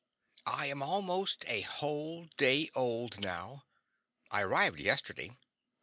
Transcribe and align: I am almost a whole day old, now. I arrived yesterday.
I 0.47 0.65
am 0.65 0.81
almost 0.81 1.45
a 1.47 1.61
whole 1.61 2.25
day 2.35 2.71
old, 2.73 3.19
now. 3.19 3.65
I 4.31 4.41
arrived 4.41 4.79
yesterday. 4.79 5.37